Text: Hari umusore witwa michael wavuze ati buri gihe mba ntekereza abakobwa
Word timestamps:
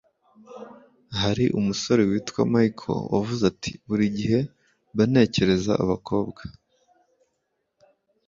Hari 1.19 1.45
umusore 1.59 2.01
witwa 2.09 2.41
michael 2.53 3.05
wavuze 3.13 3.43
ati 3.51 3.71
buri 3.87 4.05
gihe 4.17 4.39
mba 4.91 5.03
ntekereza 5.11 5.71
abakobwa 5.83 6.41